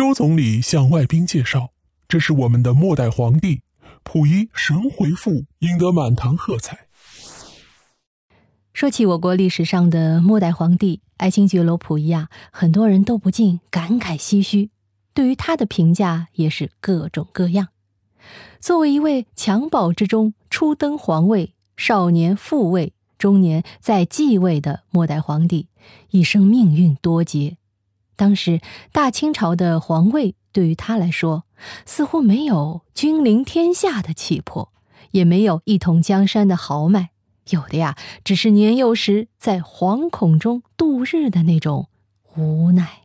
[0.00, 1.72] 周总理向外宾介绍
[2.08, 3.60] ：“这是我们的末代皇帝
[4.02, 6.86] 溥仪，神回复，赢得满堂喝彩。”
[8.72, 14.70] 说起我国历史上的末代皇帝爱新觉罗溥仪啊，很多人都不禁感慨唏嘘，
[15.12, 17.68] 对于他的评价也是各种各样。
[18.58, 25.68] 作为一位襁褓之中初登皇位、少年复位、中年再继位的末代皇帝，
[26.08, 27.58] 一生命运多劫。
[28.20, 28.60] 当时
[28.92, 31.44] 大清朝的皇位对于他来说，
[31.86, 34.70] 似乎没有君临天下的气魄，
[35.12, 37.08] 也没有一统江山的豪迈。
[37.48, 41.88] 有的呀，只是年幼时在惶恐中度日的那种
[42.36, 43.04] 无奈。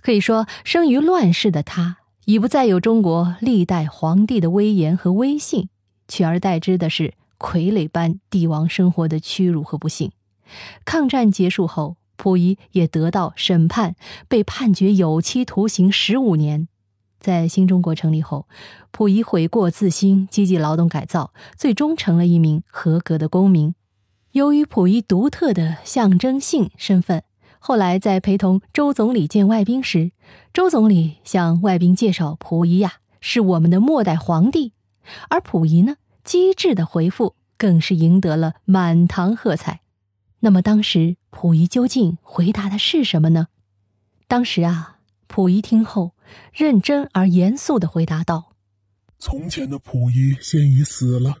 [0.00, 5.68] 可以说，生于乱世的他，已不再有中国历代皇帝的威严和威信，
[6.08, 10.10] 取而代之的是傀儡般帝王生活的屈辱和不幸。
[10.84, 13.96] 抗战结束后，溥仪也得到审判，
[14.28, 16.68] 被判决有期徒刑十五年。
[17.18, 18.46] 在新中国成立后，
[18.92, 23.74] 溥仪悔过自新，积极劳动改造，最终成了一名合格的公民。
[24.30, 27.24] 由于溥仪独特的象征性身份，
[27.58, 30.12] 后来在陪同周总理见外宾时，
[30.52, 34.74] 周总理向外宾介绍溥仪呀是我们的末代皇帝，
[35.28, 39.81] 而溥仪呢机智的回复更是赢得了满堂喝彩。
[40.44, 43.48] 那么当时溥仪究竟回答的是什么呢？
[44.28, 46.14] 当时啊，溥仪听后。
[46.54, 48.54] 认真而严肃的回答道
[49.20, 51.36] ：“从前的溥仪现已死了，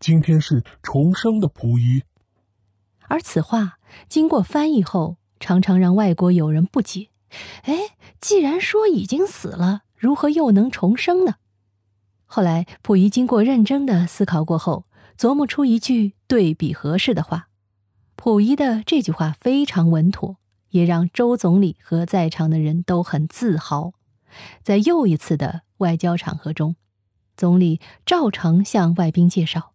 [0.00, 2.02] 今天是重生的溥仪。”
[3.06, 7.10] 而此话经过翻译后，常常让外国友人不解
[7.62, 11.36] ：“哎，既然说已经死了，如何又能重生呢？”
[12.26, 14.86] 后来溥仪经过认真的思考过后，
[15.16, 17.48] 琢磨出一句对比合适的话。
[18.24, 20.36] 溥仪的这句话非常稳妥，
[20.70, 23.94] 也让周总理和在场的人都很自豪。
[24.62, 26.76] 在又一次的外交场合中，
[27.36, 29.72] 总理照常向外宾介绍：“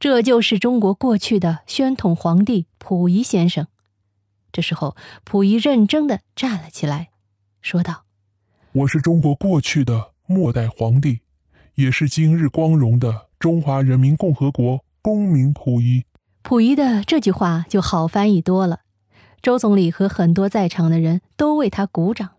[0.00, 3.68] 这就是中国过去的宣统皇帝溥仪先生。”
[4.50, 7.10] 这时候，溥仪认真的站了起来，
[7.62, 8.04] 说道
[8.82, 11.20] ：“我是中国过去的末代皇帝，
[11.76, 16.02] 也是今日光荣的中华人民共和国公民溥仪。”
[16.42, 18.80] 溥仪的这句话就好翻译多了，
[19.40, 22.30] 周总理和很多在场的人都为他鼓掌。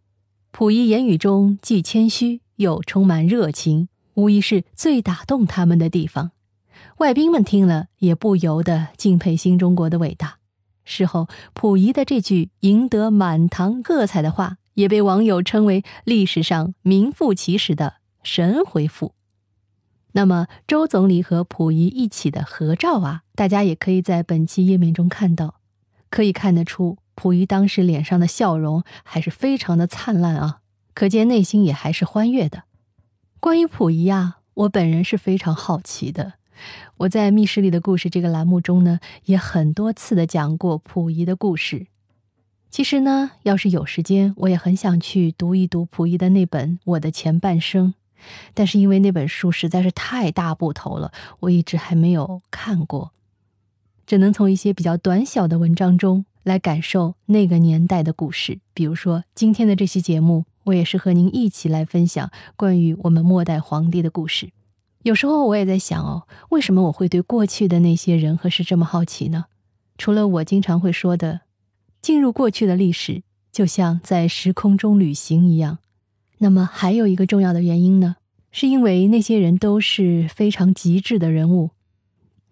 [0.52, 6.32] 溥仪言语中既谦虚又充满热情，无疑是最打动他们的地方。
[6.98, 10.38] 外宾们听了也不由得敬佩新中国的伟大。
[10.84, 19.14] 事后，溥仪的这句赢得满堂喝彩的话，也被网友称为历史上名副其实的神回复。
[20.14, 25.56] 那么，周总理和溥仪一起的合照啊，大家也可以在本期页面中看到，
[26.10, 26.98] 可以看得出。
[27.16, 30.60] 溥仪当时脸上的笑容还是非常的灿烂啊，
[30.94, 32.64] 可见内心也还是欢悦的。
[33.40, 36.34] 关于溥仪啊，我本人是非常好奇的。
[36.98, 41.88] 我在《密室里的故事》这个栏目中呢，也很多次的讲过溥仪的故事。
[42.70, 47.90] 其实呢，要是有时间，我也很想去读一读溥仪的那本《我的前半生》，
[48.54, 51.12] 但是因为那本书实在是太大部头了，
[51.42, 53.12] 我一直还没有看过，
[54.06, 56.26] 只能从一些比较短小的文章中。
[56.44, 64.50] 来感受那个年代的故事，比如说今天的这期节目，我也是和您一起来分享关于我们末代皇帝的故事。
[65.03, 69.46] 有时候我也在想哦，为什么我会对过去的那些人和事这么好奇呢？
[70.00, 71.42] 除了我经常会说的，
[72.02, 73.22] 进入过去的历史
[73.52, 75.78] 就像在时空中旅行一样，
[76.44, 78.16] 那么还有一个重要的原因呢，
[78.52, 81.69] 是因为那些人都是非常极致的人物，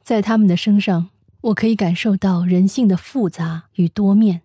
[0.04, 1.10] 在他们的身上。
[1.42, 4.42] 我可以感受到人性的复杂与多面，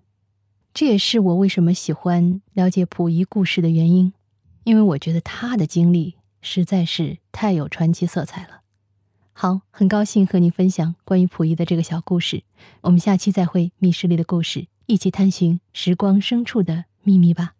[0.72, 4.12] 这也是我为什么喜欢了解溥仪故事的原因，
[4.62, 8.60] 因为我觉得他的经历实在是太有传奇色彩了。
[9.32, 12.44] 好，很高兴和你分享关于溥仪的这个小故事，
[12.82, 13.72] 我们下期再会。
[13.78, 17.54] 密室里的故事，一起探寻时光深处的秘密吧。